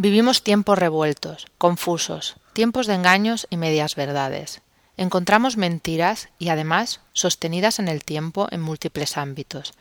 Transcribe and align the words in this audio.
Vivimos 0.00 0.44
tiempos 0.44 0.78
revueltos, 0.78 1.48
confusos, 1.58 2.36
tiempos 2.52 2.86
de 2.86 2.94
engaños 2.94 3.48
y 3.50 3.56
medias 3.56 3.96
verdades. 3.96 4.62
Encontramos 4.96 5.56
mentiras 5.56 6.28
y 6.38 6.50
además 6.50 7.00
sostenidas 7.12 7.80
en 7.80 7.88
el 7.88 8.04
tiempo 8.04 8.46
en 8.52 8.60
múltiples 8.60 9.16
ámbitos. 9.16 9.74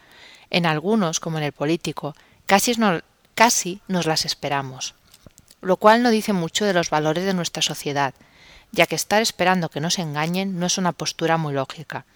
En 0.49 0.65
algunos, 0.65 1.19
como 1.19 1.37
en 1.37 1.43
el 1.43 1.51
político, 1.51 2.15
casi, 2.47 2.73
nos 3.87 4.05
las 4.07 4.25
esperamos. 4.25 4.95
Lo 5.61 5.77
cual 5.77 6.01
no 6.01 6.09
dice 6.09 6.33
mucho 6.33 6.65
de 6.65 6.73
los 6.73 6.89
valores 6.89 7.23
de 7.23 7.35
nuestra 7.35 7.61
sociedad, 7.61 8.15
ya 8.71 8.87
que 8.87 8.95
estar 8.95 9.21
esperando 9.21 9.69
que 9.69 9.81
nos 9.81 9.99
engañen 9.99 10.57
no 10.59 10.65
es 10.65 10.79
una 10.79 10.93
postura 10.93 11.37
muy 11.37 11.53
lógica. 11.53 12.07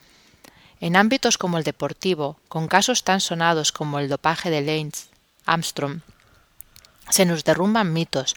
En 0.80 0.96
ámbitos 0.96 1.38
como 1.38 1.60
el 1.60 1.64
deportivo, 1.64 2.40
con 2.48 2.68
casos 2.68 3.04
tan 3.04 3.22
sonados 3.22 3.72
como 3.72 4.00
el 4.00 4.10
dopaje 4.10 4.50
de 4.50 4.62
Lance 4.62 5.10
Armstrong, 5.46 6.02
se 7.10 7.26
nos 7.26 7.44
derrumban 7.44 7.94
mitos 7.94 8.36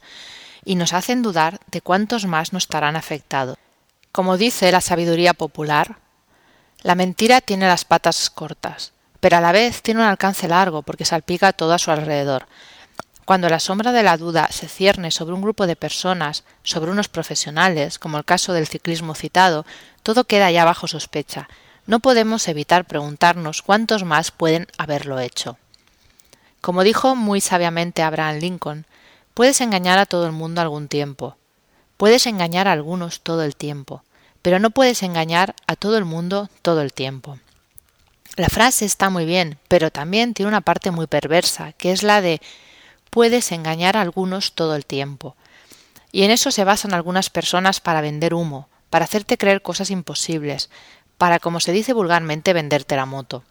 y 0.65 0.77
nos 0.77 0.93
hacen 0.93 1.23
dudar 1.23 1.61
de 1.71 1.81
cuántos 1.81 2.27
más 2.27 2.53
nos 2.53 2.65
estarán 2.65 2.97
afectados. 2.97 3.59
Como 4.13 4.37
dice 4.37 4.73
la 4.73 4.81
sabiduría 4.81 5.35
popular, 5.35 5.99
la 6.83 6.95
mentira 6.95 7.41
tiene 7.41 7.67
las 7.67 7.85
patas 7.85 8.31
cortas, 8.31 8.93
pero 9.21 9.37
a 9.37 9.41
la 9.41 9.53
vez 9.53 9.83
tiene 9.83 10.01
un 10.01 10.07
alcance 10.07 10.49
largo 10.49 10.83
porque 10.83 11.05
salpica 11.05 11.53
todo 11.53 11.73
a 11.73 11.79
su 11.79 11.91
alrededor. 11.91 12.47
Cuando 13.25 13.49
la 13.49 13.59
sombra 13.59 13.91
de 13.93 14.03
la 14.03 14.19
duda 14.19 14.49
se 14.51 14.69
cierne 14.69 15.11
sobre 15.11 15.35
un 15.35 15.41
grupo 15.41 15.67
de 15.67 15.77
personas, 15.77 16.45
sobre 16.63 16.91
unos 16.91 17.09
profesionales, 17.09 17.99
como 17.99 18.19
el 18.19 18.25
caso 18.27 18.53
del 18.53 18.67
ciclismo 18.67 19.15
citado, 19.15 19.65
todo 20.03 20.25
queda 20.25 20.51
ya 20.51 20.67
bajo 20.67 20.87
sospecha. 20.87 21.49
No 21.87 22.01
podemos 22.01 22.47
evitar 22.49 22.85
preguntarnos 22.85 23.63
cuántos 23.63 24.05
más 24.05 24.31
pueden 24.31 24.67
haberlo 24.77 25.21
hecho. 25.21 25.57
Como 26.65 26.83
dijo 26.83 27.15
muy 27.15 27.43
sabiamente 27.43 28.03
Abraham 28.03 28.39
Lincoln, 28.39 28.87
puedes 29.35 29.61
engañar 29.61 29.99
a 29.99 30.07
todo 30.07 30.25
el 30.25 30.33
mundo 30.33 30.63
algún 30.63 30.89
tiempo, 30.89 31.37
puedes 31.99 32.27
engañar 32.27 32.69
a 32.69 32.73
algunos 32.73 33.21
todo 33.21 33.43
el 33.43 33.55
tiempo, 33.55 34.03
pero 34.41 34.59
no 34.59 34.71
puedes 34.71 35.03
engañar 35.03 35.55
a 35.67 35.77
todo 35.77 35.99
el 35.99 36.07
mundo 36.07 36.49
todo 36.63 36.81
el 36.81 36.95
tiempo. 36.95 37.39
La 38.37 38.49
frase 38.49 38.87
está 38.87 39.11
muy 39.11 39.27
bien, 39.27 39.59
pero 39.69 39.91
también 39.91 40.33
tiene 40.33 40.49
una 40.49 40.63
parte 40.63 40.91
muy 40.91 41.07
perversa, 41.07 41.75
que 41.75 41.93
es 41.93 42.03
la 42.03 42.23
de 42.23 42.41
puedes 43.11 43.53
engañar 43.53 43.99
a 43.99 44.01
algunos 44.01 44.55
todo 44.55 44.75
el 44.75 44.87
tiempo. 44.87 45.37
Y 46.13 46.23
en 46.23 46.31
eso 46.31 46.51
se 46.51 46.65
basan 46.65 46.95
algunas 46.95 47.29
personas 47.29 47.81
para 47.81 48.01
vender 48.01 48.33
humo, 48.33 48.71
para 48.89 49.05
hacerte 49.05 49.37
creer 49.37 49.61
cosas 49.61 49.91
imposibles, 49.91 50.71
para, 51.19 51.41
como 51.41 51.61
se 51.61 51.73
dice 51.73 51.93
vulgarmente, 51.93 52.55
venderte 52.55 52.97
la 52.97 53.05
moto. 53.05 53.45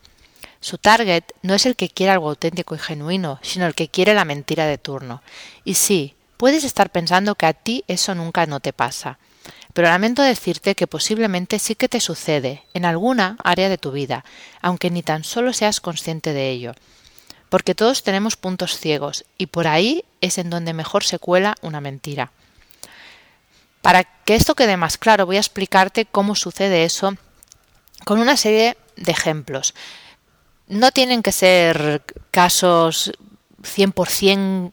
Su 0.63 0.77
target 0.77 1.25
no 1.41 1.53
es 1.55 1.65
el 1.65 1.75
que 1.75 1.89
quiere 1.89 2.13
algo 2.13 2.29
auténtico 2.29 2.73
y 2.73 2.79
genuino, 2.79 3.37
sino 3.41 3.65
el 3.65 3.75
que 3.75 3.89
quiere 3.89 4.13
la 4.13 4.23
mentira 4.23 4.65
de 4.65 4.77
turno. 4.77 5.21
Y 5.65 5.73
sí, 5.73 6.15
puedes 6.37 6.63
estar 6.63 6.89
pensando 6.89 7.35
que 7.35 7.45
a 7.45 7.51
ti 7.51 7.83
eso 7.89 8.15
nunca 8.15 8.45
no 8.45 8.61
te 8.61 8.71
pasa. 8.71 9.19
Pero 9.73 9.89
lamento 9.89 10.21
decirte 10.21 10.73
que 10.75 10.87
posiblemente 10.87 11.59
sí 11.59 11.75
que 11.75 11.89
te 11.89 11.99
sucede 11.99 12.63
en 12.73 12.85
alguna 12.85 13.35
área 13.43 13.67
de 13.67 13.77
tu 13.77 13.91
vida, 13.91 14.23
aunque 14.61 14.89
ni 14.89 15.03
tan 15.03 15.25
solo 15.25 15.51
seas 15.51 15.81
consciente 15.81 16.31
de 16.31 16.51
ello. 16.51 16.75
Porque 17.49 17.75
todos 17.75 18.03
tenemos 18.03 18.37
puntos 18.37 18.77
ciegos, 18.79 19.25
y 19.37 19.47
por 19.47 19.67
ahí 19.67 20.05
es 20.21 20.37
en 20.37 20.49
donde 20.49 20.71
mejor 20.71 21.03
se 21.03 21.19
cuela 21.19 21.55
una 21.61 21.81
mentira. 21.81 22.31
Para 23.81 24.05
que 24.05 24.35
esto 24.35 24.55
quede 24.55 24.77
más 24.77 24.97
claro, 24.97 25.25
voy 25.25 25.35
a 25.35 25.41
explicarte 25.41 26.05
cómo 26.05 26.35
sucede 26.35 26.85
eso 26.85 27.17
con 28.05 28.19
una 28.19 28.37
serie 28.37 28.77
de 28.95 29.11
ejemplos 29.11 29.73
no 30.67 30.91
tienen 30.91 31.23
que 31.23 31.31
ser 31.31 32.03
casos 32.31 33.11
100% 33.61 34.71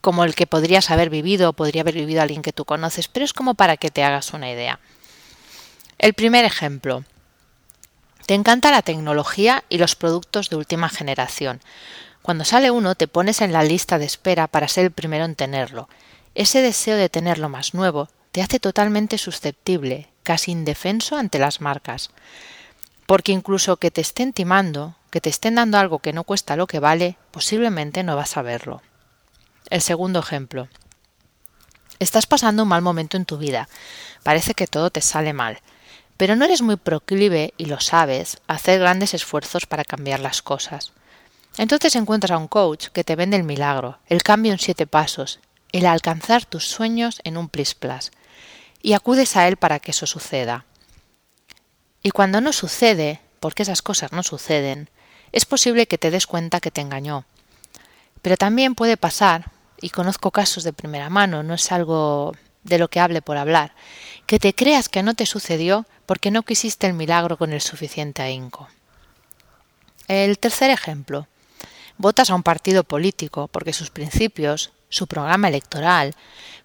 como 0.00 0.24
el 0.24 0.34
que 0.34 0.46
podrías 0.46 0.90
haber 0.90 1.10
vivido 1.10 1.50
o 1.50 1.52
podría 1.52 1.82
haber 1.82 1.94
vivido 1.94 2.22
alguien 2.22 2.42
que 2.42 2.52
tú 2.52 2.64
conoces, 2.64 3.08
pero 3.08 3.24
es 3.24 3.32
como 3.32 3.54
para 3.54 3.76
que 3.76 3.90
te 3.90 4.02
hagas 4.02 4.32
una 4.32 4.50
idea. 4.50 4.80
El 5.98 6.14
primer 6.14 6.44
ejemplo. 6.44 7.04
Te 8.26 8.34
encanta 8.34 8.70
la 8.70 8.82
tecnología 8.82 9.64
y 9.68 9.78
los 9.78 9.94
productos 9.94 10.50
de 10.50 10.56
última 10.56 10.88
generación. 10.88 11.60
Cuando 12.22 12.44
sale 12.44 12.70
uno 12.70 12.94
te 12.94 13.08
pones 13.08 13.40
en 13.40 13.52
la 13.52 13.62
lista 13.62 13.98
de 13.98 14.04
espera 14.04 14.46
para 14.48 14.68
ser 14.68 14.84
el 14.84 14.90
primero 14.90 15.24
en 15.24 15.34
tenerlo. 15.34 15.88
Ese 16.34 16.62
deseo 16.62 16.96
de 16.96 17.08
tenerlo 17.08 17.48
más 17.48 17.74
nuevo 17.74 18.08
te 18.32 18.42
hace 18.42 18.58
totalmente 18.58 19.18
susceptible, 19.18 20.08
casi 20.22 20.50
indefenso 20.50 21.16
ante 21.16 21.38
las 21.38 21.60
marcas. 21.60 22.10
Porque 23.06 23.32
incluso 23.32 23.76
que 23.76 23.90
te 23.90 24.00
estén 24.00 24.32
timando, 24.32 24.96
que 25.12 25.20
te 25.20 25.28
estén 25.28 25.56
dando 25.56 25.76
algo 25.76 25.98
que 25.98 26.14
no 26.14 26.24
cuesta 26.24 26.56
lo 26.56 26.66
que 26.66 26.80
vale, 26.80 27.18
posiblemente 27.32 28.02
no 28.02 28.16
vas 28.16 28.38
a 28.38 28.42
verlo. 28.42 28.80
El 29.68 29.82
segundo 29.82 30.20
ejemplo. 30.20 30.68
Estás 31.98 32.26
pasando 32.26 32.62
un 32.62 32.70
mal 32.70 32.80
momento 32.80 33.18
en 33.18 33.26
tu 33.26 33.36
vida. 33.36 33.68
Parece 34.22 34.54
que 34.54 34.66
todo 34.66 34.88
te 34.88 35.02
sale 35.02 35.34
mal. 35.34 35.60
Pero 36.16 36.34
no 36.34 36.46
eres 36.46 36.62
muy 36.62 36.76
proclive, 36.76 37.52
y 37.58 37.66
lo 37.66 37.78
sabes, 37.78 38.38
a 38.48 38.54
hacer 38.54 38.80
grandes 38.80 39.12
esfuerzos 39.12 39.66
para 39.66 39.84
cambiar 39.84 40.18
las 40.18 40.40
cosas. 40.40 40.92
Entonces 41.58 41.94
encuentras 41.94 42.30
a 42.30 42.38
un 42.38 42.48
coach 42.48 42.86
que 42.88 43.04
te 43.04 43.14
vende 43.14 43.36
el 43.36 43.44
milagro, 43.44 43.98
el 44.06 44.22
cambio 44.22 44.52
en 44.52 44.58
siete 44.58 44.86
pasos, 44.86 45.40
el 45.72 45.84
alcanzar 45.84 46.46
tus 46.46 46.66
sueños 46.66 47.20
en 47.24 47.36
un 47.36 47.50
plis 47.50 47.74
plas. 47.74 48.12
Y 48.80 48.94
acudes 48.94 49.36
a 49.36 49.46
él 49.46 49.58
para 49.58 49.78
que 49.78 49.90
eso 49.90 50.06
suceda. 50.06 50.64
Y 52.02 52.12
cuando 52.12 52.40
no 52.40 52.54
sucede, 52.54 53.20
porque 53.40 53.62
esas 53.62 53.82
cosas 53.82 54.12
no 54.12 54.22
suceden, 54.22 54.88
es 55.32 55.44
posible 55.46 55.86
que 55.86 55.98
te 55.98 56.10
des 56.10 56.26
cuenta 56.26 56.60
que 56.60 56.70
te 56.70 56.80
engañó. 56.80 57.24
Pero 58.20 58.36
también 58.36 58.74
puede 58.74 58.96
pasar, 58.96 59.50
y 59.80 59.90
conozco 59.90 60.30
casos 60.30 60.62
de 60.62 60.72
primera 60.72 61.10
mano, 61.10 61.42
no 61.42 61.54
es 61.54 61.72
algo 61.72 62.34
de 62.62 62.78
lo 62.78 62.88
que 62.88 63.00
hable 63.00 63.22
por 63.22 63.36
hablar, 63.36 63.74
que 64.26 64.38
te 64.38 64.54
creas 64.54 64.88
que 64.88 65.02
no 65.02 65.14
te 65.14 65.26
sucedió 65.26 65.86
porque 66.06 66.30
no 66.30 66.42
quisiste 66.42 66.86
el 66.86 66.92
milagro 66.92 67.36
con 67.36 67.52
el 67.52 67.60
suficiente 67.60 68.22
ahínco. 68.22 68.68
El 70.08 70.38
tercer 70.38 70.70
ejemplo. 70.70 71.26
Votas 71.98 72.30
a 72.30 72.34
un 72.34 72.42
partido 72.42 72.84
político 72.84 73.48
porque 73.48 73.72
sus 73.72 73.90
principios, 73.90 74.72
su 74.88 75.06
programa 75.06 75.48
electoral, 75.48 76.14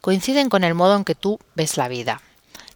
coinciden 0.01 0.49
con 0.49 0.63
el 0.63 0.73
modo 0.73 0.95
en 0.95 1.03
que 1.03 1.15
tú 1.15 1.39
ves 1.55 1.77
la 1.77 1.87
vida. 1.87 2.21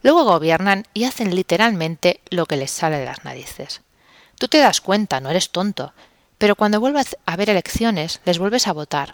Luego 0.03 0.23
gobiernan 0.23 0.87
y 0.93 1.03
hacen 1.03 1.35
literalmente 1.35 2.21
lo 2.29 2.45
que 2.45 2.57
les 2.57 2.71
sale 2.71 2.97
de 2.97 3.05
las 3.05 3.23
narices. 3.23 3.81
Tú 4.41 4.47
te 4.47 4.57
das 4.57 4.81
cuenta, 4.81 5.19
no 5.19 5.29
eres 5.29 5.51
tonto, 5.51 5.93
pero 6.39 6.55
cuando 6.55 6.79
vuelves 6.79 7.15
a 7.27 7.33
haber 7.33 7.51
elecciones 7.51 8.21
les 8.25 8.39
vuelves 8.39 8.65
a 8.65 8.73
votar, 8.73 9.13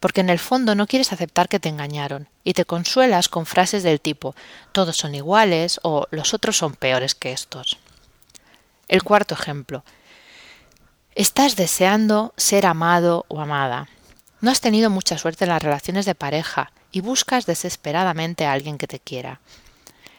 porque 0.00 0.20
en 0.20 0.28
el 0.28 0.38
fondo 0.38 0.74
no 0.74 0.86
quieres 0.86 1.14
aceptar 1.14 1.48
que 1.48 1.58
te 1.58 1.70
engañaron, 1.70 2.28
y 2.44 2.52
te 2.52 2.66
consuelas 2.66 3.30
con 3.30 3.46
frases 3.46 3.82
del 3.82 4.02
tipo 4.02 4.34
todos 4.72 4.98
son 4.98 5.14
iguales 5.14 5.80
o 5.82 6.06
los 6.10 6.34
otros 6.34 6.58
son 6.58 6.74
peores 6.74 7.14
que 7.14 7.32
estos. 7.32 7.78
El 8.86 9.02
cuarto 9.02 9.32
ejemplo. 9.32 9.82
Estás 11.14 11.56
deseando 11.56 12.34
ser 12.36 12.66
amado 12.66 13.24
o 13.28 13.40
amada. 13.40 13.88
No 14.42 14.50
has 14.50 14.60
tenido 14.60 14.90
mucha 14.90 15.16
suerte 15.16 15.46
en 15.46 15.52
las 15.52 15.62
relaciones 15.62 16.04
de 16.04 16.14
pareja 16.14 16.70
y 16.92 17.00
buscas 17.00 17.46
desesperadamente 17.46 18.44
a 18.44 18.52
alguien 18.52 18.76
que 18.76 18.88
te 18.88 19.00
quiera. 19.00 19.40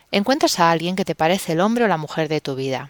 Encuentras 0.10 0.60
a 0.60 0.72
alguien 0.72 0.96
que 0.96 1.06
te 1.06 1.14
parece 1.14 1.52
el 1.52 1.60
hombre 1.60 1.86
o 1.86 1.88
la 1.88 1.98
mujer 1.98 2.28
de 2.28 2.42
tu 2.42 2.56
vida. 2.56 2.90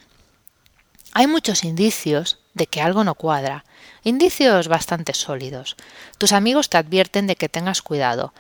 Hay 1.17 1.25
muchos 1.25 1.63
indicios 1.63 2.37
de 2.53 2.67
que 2.67 2.79
algo 2.79 3.03
no 3.03 3.15
cuadra, 3.15 3.65
indicios 4.03 4.67
bastante 4.67 5.15
sólidos. 5.15 5.75
Tus 6.19 6.31
amigos 6.31 6.69
te 6.69 6.77
advierten 6.77 7.25
de 7.25 7.35
que 7.35 7.49
tengas 7.49 7.81
cuidado, 7.81 8.35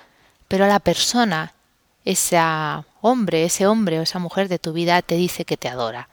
pero 0.47 0.67
la 0.67 0.79
persona, 0.79 1.55
ese 2.05 2.37
hombre, 3.01 3.45
ese 3.45 3.65
hombre 3.65 3.97
o 3.97 4.03
esa 4.03 4.19
mujer 4.19 4.47
de 4.47 4.59
tu 4.59 4.73
vida 4.73 5.01
te 5.01 5.15
dice 5.15 5.43
que 5.43 5.57
te 5.57 5.69
adora. 5.69 6.07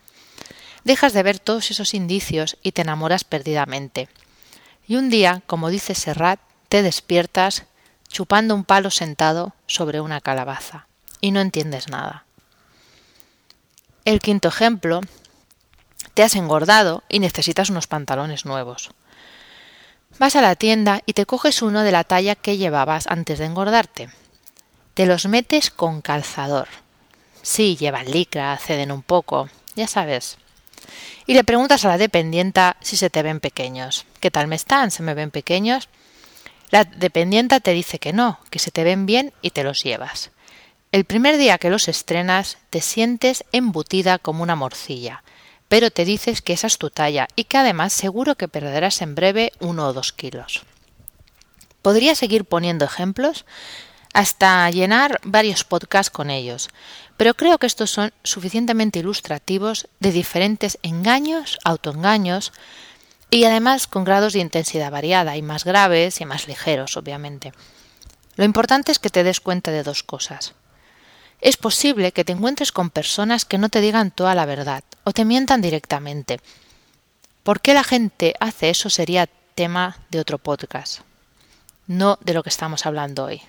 Dejas 0.85 1.13
de 1.13 1.23
ver 1.23 1.39
todos 1.39 1.71
esos 1.71 1.93
indicios 1.93 2.57
y 2.63 2.73
te 2.73 2.81
enamoras 2.81 3.25
perdidamente. 3.25 4.09
Y 4.89 4.97
un 4.97 5.11
día, 5.11 5.43
como 5.47 5.69
dice 5.69 5.95
Serrat, 5.95 6.41
te 6.71 6.83
despiertas 6.83 7.65
chupando 8.09 8.55
un 8.55 8.65
palo 8.65 8.91
sentado 8.91 9.53
sobre 9.67 10.01
una 10.01 10.23
calabaza 10.23 10.87
y 11.21 11.31
no 11.31 11.43
entiendes 11.43 11.91
nada. 11.91 12.25
El 14.07 14.21
quinto 14.21 14.49
ejemplo, 14.49 15.03
te 16.15 16.23
has 16.23 16.37
engordado 16.37 17.03
y 17.09 17.19
necesitas 17.19 17.71
unos 17.71 17.87
pantalones 17.87 18.45
nuevos. 18.45 18.91
Vas 20.19 20.37
a 20.37 20.41
la 20.41 20.55
tienda 20.55 21.03
y 21.07 21.13
te 21.13 21.27
coges 21.27 21.61
uno 21.61 21.83
de 21.83 21.91
la 21.93 22.05
talla 22.05 22.37
que 22.37 22.57
llevabas 22.57 23.09
antes 23.09 23.41
de 23.41 23.47
engordarte. 23.47 24.09
Te 24.95 25.07
los 25.07 25.27
metes 25.27 25.71
con 25.71 26.01
calzador. 26.01 26.69
Sí, 27.43 27.77
llevan 27.77 28.11
licra, 28.11 28.57
ceden 28.59 28.93
un 28.93 29.03
poco, 29.03 29.49
ya 29.75 29.89
sabes. 29.89 30.39
Y 31.27 31.35
le 31.35 31.43
preguntas 31.43 31.85
a 31.85 31.89
la 31.89 31.99
dependienta 31.99 32.77
si 32.81 32.97
se 32.97 33.11
te 33.11 33.23
ven 33.23 33.41
pequeños. 33.41 34.07
¿Qué 34.21 34.31
tal 34.31 34.47
me 34.47 34.57
están? 34.57 34.93
¿Se 34.93 35.03
me 35.03 35.15
ven 35.15 35.33
pequeños? 35.33 35.89
La 36.71 36.85
dependienta 36.85 37.61
te 37.61 37.73
dice 37.73 37.99
que 37.99 38.13
no, 38.13 38.39
que 38.51 38.59
se 38.59 38.71
te 38.71 38.85
ven 38.85 39.07
bien 39.07 39.33
y 39.43 39.51
te 39.51 39.65
los 39.65 39.83
llevas. 39.83 40.31
El 40.93 41.05
primer 41.05 41.39
día 41.39 41.59
que 41.59 41.71
los 41.71 41.89
estrenas 41.89 42.59
te 42.71 42.81
sientes 42.81 43.45
embutida 43.51 44.19
como 44.19 44.45
una 44.45 44.55
morcilla, 44.55 45.25
pero 45.69 45.91
te 45.91 46.05
dices 46.05 46.43
que 46.43 46.53
esa 46.53 46.67
es 46.67 46.79
tu 46.79 46.91
talla 46.91 47.29
y 47.37 47.45
que 47.45 47.59
además 47.59 47.93
seguro 47.93 48.37
que 48.37 48.49
perderás 48.49 49.03
en 49.03 49.15
breve 49.15 49.53
uno 49.61 49.89
o 49.89 49.93
dos 49.93 50.13
kilos. 50.13 50.63
Podría 51.83 52.15
seguir 52.15 52.45
poniendo 52.45 52.85
ejemplos 52.85 53.45
hasta 54.15 54.71
llenar 54.71 55.21
varios 55.25 55.65
podcasts 55.65 56.11
con 56.11 56.31
ellos, 56.31 56.69
pero 57.17 57.35
creo 57.35 57.59
que 57.59 57.67
estos 57.67 57.91
son 57.91 58.13
suficientemente 58.23 59.01
ilustrativos 59.01 59.89
de 60.01 60.13
diferentes 60.13 60.79
engaños, 60.83 61.59
autoengaños 61.65 62.53
y 63.31 63.45
además 63.45 63.87
con 63.89 64.05
grados 64.05 64.33
de 64.33 64.39
intensidad 64.39 64.93
variada 64.93 65.37
y 65.37 65.43
más 65.43 65.65
graves 65.65 66.21
y 66.21 66.25
más 66.25 66.47
ligeros, 66.47 66.97
obviamente. 66.97 67.53
Lo 68.37 68.45
importante 68.45 68.93
es 68.93 68.99
que 68.99 69.11
te 69.11 69.25
des 69.25 69.41
cuenta 69.41 69.71
de 69.71 69.83
dos 69.83 70.03
cosas. 70.03 70.55
Es 71.41 71.57
posible 71.57 72.13
que 72.13 72.25
te 72.25 72.33
encuentres 72.33 72.73
con 72.73 72.91
personas 72.91 73.45
que 73.45 73.59
no 73.59 73.69
te 73.69 73.81
digan 73.81 74.11
toda 74.11 74.35
la 74.35 74.47
verdad 74.47 74.85
o 75.05 75.13
te 75.13 75.25
mientan 75.25 75.61
directamente. 75.61 76.41
¿Por 77.43 77.61
qué 77.61 77.75
la 77.75 77.85
gente 77.85 78.35
hace 78.41 78.71
eso 78.71 78.89
sería 78.89 79.29
tema 79.55 79.99
de 80.11 80.21
otro 80.21 80.39
podcast, 80.39 81.01
no 81.87 82.19
de 82.23 82.33
lo 82.33 82.43
que 82.43 82.49
estamos 82.49 82.87
hablando 82.87 83.25
hoy? 83.25 83.43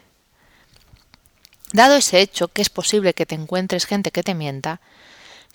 Dado 1.72 1.96
ese 1.96 2.20
hecho 2.20 2.50
que 2.50 2.62
es 2.62 2.70
posible 2.70 3.14
que 3.14 3.26
te 3.26 3.36
encuentres 3.36 3.86
gente 3.86 4.12
que 4.12 4.24
te 4.24 4.34
mienta, 4.34 4.82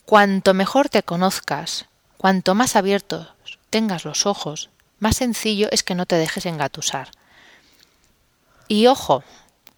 cuanto 0.06 0.54
mejor 0.54 0.88
te 0.88 1.02
conozcas, 1.02 1.86
cuanto 2.16 2.54
más 2.54 2.76
abiertos 2.76 3.28
tengas 3.70 4.04
los 4.04 4.26
ojos, 4.26 4.70
más 4.98 5.16
sencillo 5.16 5.68
es 5.70 5.82
que 5.82 5.94
no 5.94 6.06
te 6.06 6.16
dejes 6.16 6.46
engatusar. 6.46 7.10
Y 8.68 8.86
ojo, 8.86 9.24